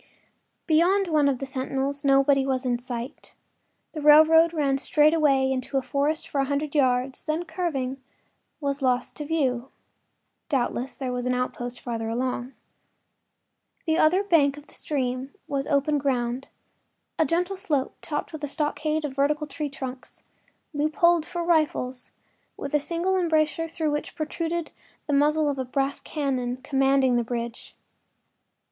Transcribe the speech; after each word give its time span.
Beyond 0.65 1.09
one 1.09 1.29
of 1.29 1.37
the 1.37 1.45
sentinels 1.45 2.03
nobody 2.03 2.43
was 2.43 2.65
in 2.65 2.79
sight; 2.79 3.35
the 3.91 4.01
railroad 4.01 4.51
ran 4.51 4.79
straight 4.79 5.13
away 5.13 5.51
into 5.51 5.77
a 5.77 5.83
forest 5.83 6.27
for 6.27 6.41
a 6.41 6.45
hundred 6.45 6.73
yards, 6.73 7.23
then, 7.23 7.45
curving, 7.45 8.01
was 8.59 8.81
lost 8.81 9.15
to 9.17 9.25
view. 9.25 9.69
Doubtless 10.49 10.97
there 10.97 11.11
was 11.13 11.27
an 11.27 11.35
outpost 11.35 11.79
farther 11.81 12.09
along. 12.09 12.53
The 13.85 13.99
other 13.99 14.23
bank 14.23 14.57
of 14.57 14.65
the 14.65 14.73
stream 14.73 15.35
was 15.47 15.67
open 15.67 15.99
ground—a 15.99 17.25
gentle 17.27 17.55
slope 17.55 17.95
topped 18.01 18.33
with 18.33 18.43
a 18.43 18.47
stockade 18.47 19.05
of 19.05 19.13
vertical 19.13 19.45
tree 19.45 19.69
trunks, 19.69 20.23
loopholed 20.73 21.27
for 21.27 21.43
rifles, 21.43 22.09
with 22.57 22.73
a 22.73 22.79
single 22.79 23.15
embrasure 23.19 23.67
through 23.67 23.91
which 23.91 24.15
protruded 24.15 24.71
the 25.05 25.13
muzzle 25.13 25.47
of 25.47 25.59
a 25.59 25.63
brass 25.63 26.01
cannon 26.01 26.57
commanding 26.57 27.17
the 27.17 27.23
bridge. 27.23 27.75